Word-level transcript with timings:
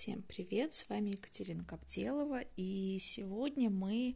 Всем 0.00 0.22
привет, 0.22 0.74
с 0.74 0.88
вами 0.88 1.10
Екатерина 1.10 1.64
Коптелова, 1.64 2.42
и 2.54 2.98
сегодня 3.00 3.68
мы 3.68 4.14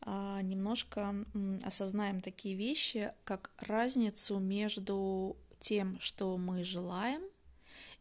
а, 0.00 0.40
немножко 0.40 1.14
осознаем 1.62 2.22
такие 2.22 2.54
вещи, 2.54 3.12
как 3.24 3.50
разницу 3.58 4.38
между 4.38 5.36
тем, 5.60 6.00
что 6.00 6.38
мы 6.38 6.64
желаем, 6.64 7.20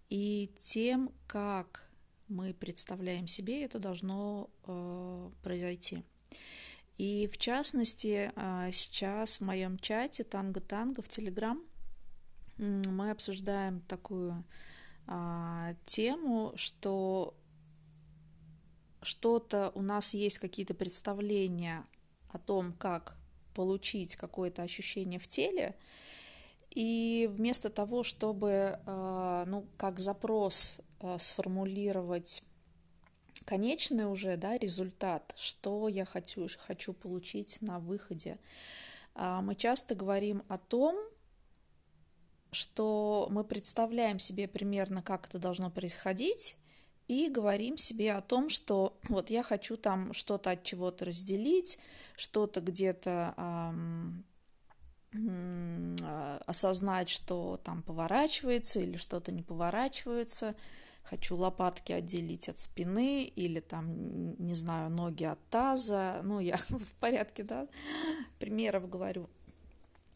и 0.08 0.50
тем, 0.62 1.12
как 1.28 1.86
мы 2.30 2.54
представляем 2.54 3.28
себе 3.28 3.66
это 3.66 3.80
должно 3.80 4.50
э, 4.66 5.30
произойти. 5.44 6.04
И 6.98 7.28
в 7.28 7.38
частности, 7.38 8.32
э, 8.34 8.72
сейчас 8.72 9.42
в 9.42 9.44
моем 9.44 9.78
чате 9.78 10.24
Танго-Танго 10.24 11.02
в 11.02 11.10
Телеграм 11.10 11.62
мы 12.58 13.12
обсуждаем 13.12 13.82
такую 13.82 14.46
а, 15.08 15.74
тему, 15.86 16.54
что 16.56 17.34
что-то 19.02 19.72
у 19.76 19.82
нас 19.82 20.14
есть 20.14 20.40
какие-то 20.40 20.74
представления 20.74 21.86
о 22.30 22.40
том, 22.40 22.74
как 22.74 23.18
получить 23.54 24.16
какое-то 24.16 24.62
ощущение 24.62 25.20
в 25.20 25.28
теле, 25.28 25.76
и 26.72 27.30
вместо 27.32 27.70
того, 27.70 28.04
чтобы, 28.04 28.80
а, 28.86 29.46
ну, 29.46 29.66
как 29.78 30.00
запрос 30.00 30.80
а, 31.00 31.18
сформулировать 31.20 32.44
конечный 33.46 34.10
уже, 34.10 34.38
да, 34.38 34.58
результат, 34.58 35.34
что 35.38 35.90
я 35.90 36.06
хочу, 36.06 36.48
хочу 36.60 36.94
получить 36.94 37.62
на 37.62 37.80
выходе, 37.80 38.40
мы 39.16 39.54
часто 39.56 39.96
говорим 39.96 40.44
о 40.48 40.58
том, 40.58 40.96
что 42.54 43.28
мы 43.30 43.44
представляем 43.44 44.20
себе 44.20 44.48
примерно, 44.48 45.02
как 45.02 45.28
это 45.28 45.40
должно 45.40 45.70
происходить, 45.70 46.58
и 47.08 47.30
говорим 47.30 47.78
себе 47.78 48.14
о 48.14 48.22
том, 48.22 48.50
что 48.50 48.98
вот 49.10 49.30
я 49.30 49.44
хочу 49.44 49.78
там 49.78 50.14
что-то 50.14 50.52
от 50.52 50.64
чего-то 50.64 51.06
разделить, 51.06 51.80
что-то 52.16 52.62
где-то 52.62 53.34
эм, 53.38 54.26
осознать, 56.46 57.10
что 57.10 57.60
там 57.64 57.84
поворачивается 57.84 58.80
или 58.80 58.98
что-то 58.98 59.32
не 59.32 59.44
поворачивается, 59.44 60.56
хочу 61.04 61.36
лопатки 61.36 61.92
отделить 61.92 62.50
от 62.50 62.60
спины 62.60 63.26
или 63.26 63.60
там, 63.60 64.36
не 64.44 64.54
знаю, 64.54 64.90
ноги 64.90 65.26
от 65.26 65.40
таза, 65.50 66.22
ну, 66.24 66.40
я 66.40 66.58
в 66.70 66.96
порядке, 66.96 67.44
да, 67.44 67.68
примеров 68.40 68.90
говорю. 68.90 69.30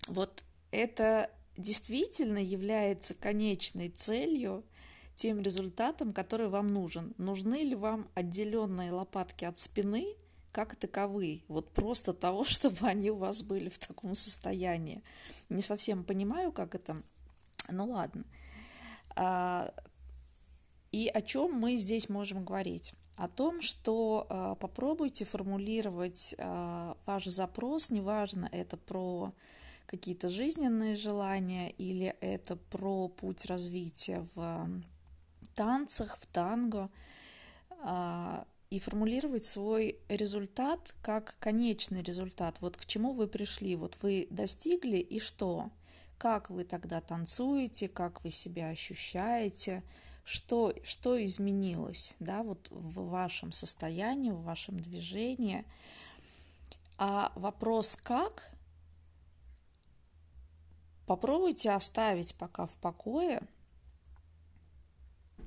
Вот 0.07 0.43
это 0.71 1.29
действительно 1.57 2.37
является 2.37 3.13
конечной 3.13 3.89
целью, 3.89 4.63
тем 5.15 5.41
результатом, 5.41 6.13
который 6.13 6.47
вам 6.47 6.67
нужен. 6.67 7.13
Нужны 7.17 7.63
ли 7.63 7.75
вам 7.75 8.07
отделенные 8.13 8.91
лопатки 8.91 9.45
от 9.45 9.57
спины, 9.57 10.15
как 10.51 10.75
таковые, 10.75 11.41
вот 11.47 11.71
просто 11.71 12.13
того, 12.13 12.43
чтобы 12.45 12.87
они 12.87 13.11
у 13.11 13.17
вас 13.17 13.43
были 13.43 13.69
в 13.69 13.77
таком 13.79 14.15
состоянии. 14.15 15.03
Не 15.49 15.61
совсем 15.61 16.03
понимаю, 16.03 16.51
как 16.51 16.75
это, 16.75 17.01
ну 17.69 17.91
ладно. 17.91 18.23
А, 19.15 19.73
и 20.91 21.07
о 21.07 21.21
чем 21.21 21.53
мы 21.53 21.77
здесь 21.77 22.09
можем 22.09 22.45
говорить? 22.45 22.93
О 23.17 23.27
том, 23.27 23.61
что 23.61 24.27
а, 24.29 24.55
попробуйте 24.55 25.25
формулировать 25.25 26.35
а, 26.37 26.95
ваш 27.05 27.25
запрос, 27.25 27.89
неважно, 27.89 28.47
это 28.51 28.77
про 28.77 29.33
какие-то 29.87 30.29
жизненные 30.29 30.95
желания 30.95 31.71
или 31.71 32.15
это 32.21 32.55
про 32.55 33.07
путь 33.07 33.45
развития 33.45 34.27
в 34.35 34.69
танцах, 35.55 36.19
в 36.19 36.27
танго, 36.27 36.89
а, 37.81 38.45
и 38.69 38.79
формулировать 38.79 39.45
свой 39.45 39.97
результат 40.09 40.93
как 41.01 41.37
конечный 41.39 42.03
результат. 42.03 42.57
Вот 42.59 42.77
к 42.77 42.85
чему 42.85 43.13
вы 43.13 43.27
пришли, 43.27 43.75
вот 43.75 43.97
вы 44.01 44.27
достигли 44.29 44.97
и 44.97 45.19
что? 45.19 45.71
Как 46.17 46.49
вы 46.49 46.65
тогда 46.65 46.99
танцуете, 46.99 47.87
как 47.87 48.23
вы 48.23 48.31
себя 48.31 48.69
ощущаете, 48.69 49.83
что, 50.25 50.73
что 50.83 51.23
изменилось 51.23 52.15
да, 52.19 52.43
вот 52.43 52.67
в 52.69 53.07
вашем 53.07 53.53
состоянии, 53.53 54.31
в 54.31 54.41
вашем 54.41 54.79
движении. 54.79 55.63
А 56.97 57.31
вопрос 57.35 57.95
«как» 57.95 58.51
Попробуйте 61.07 61.71
оставить 61.71 62.35
пока 62.35 62.67
в 62.67 62.77
покое 62.77 63.41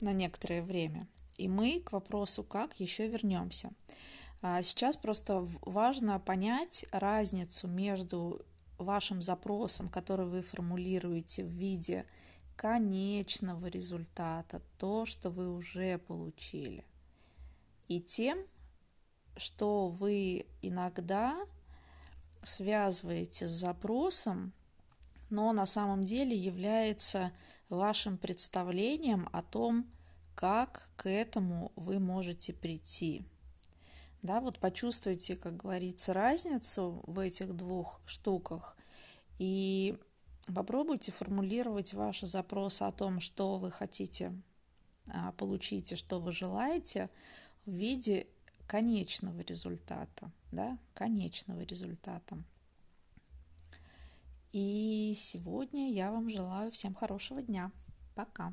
на 0.00 0.14
некоторое 0.14 0.62
время. 0.62 1.06
И 1.36 1.48
мы 1.48 1.80
к 1.80 1.92
вопросу 1.92 2.42
«как» 2.42 2.80
еще 2.80 3.06
вернемся. 3.08 3.70
А 4.40 4.62
сейчас 4.62 4.96
просто 4.96 5.46
важно 5.60 6.18
понять 6.18 6.86
разницу 6.92 7.68
между 7.68 8.40
вашим 8.78 9.20
запросом, 9.20 9.90
который 9.90 10.24
вы 10.24 10.40
формулируете 10.40 11.44
в 11.44 11.48
виде 11.48 12.06
конечного 12.56 13.66
результата, 13.66 14.62
то, 14.78 15.04
что 15.04 15.28
вы 15.28 15.54
уже 15.54 15.98
получили, 15.98 16.86
и 17.88 18.00
тем, 18.00 18.38
что 19.36 19.88
вы 19.88 20.46
иногда 20.62 21.36
связываете 22.42 23.46
с 23.46 23.50
запросом 23.50 24.54
но 25.30 25.52
на 25.52 25.66
самом 25.66 26.04
деле 26.04 26.36
является 26.36 27.32
вашим 27.68 28.18
представлением 28.18 29.28
о 29.32 29.42
том, 29.42 29.86
как 30.34 30.90
к 30.96 31.08
этому 31.08 31.72
вы 31.76 31.98
можете 31.98 32.52
прийти. 32.52 33.24
Да, 34.22 34.40
вот 34.40 34.58
почувствуйте, 34.58 35.36
как 35.36 35.56
говорится, 35.56 36.12
разницу 36.12 37.02
в 37.06 37.18
этих 37.18 37.56
двух 37.56 38.00
штуках 38.04 38.76
и 39.38 39.96
попробуйте 40.54 41.12
формулировать 41.12 41.94
ваши 41.94 42.26
запросы 42.26 42.82
о 42.82 42.92
том, 42.92 43.20
что 43.20 43.56
вы 43.56 43.70
хотите 43.70 44.34
а, 45.08 45.32
получить 45.32 45.92
и 45.92 45.96
что 45.96 46.20
вы 46.20 46.32
желаете 46.32 47.08
в 47.64 47.70
виде 47.70 48.26
конечного 48.66 49.40
результата, 49.40 50.30
да, 50.52 50.78
конечного 50.94 51.62
результата. 51.62 52.38
И 54.52 55.14
сегодня 55.16 55.92
я 55.92 56.10
вам 56.10 56.28
желаю 56.28 56.70
всем 56.72 56.94
хорошего 56.94 57.40
дня. 57.42 57.70
Пока. 58.14 58.52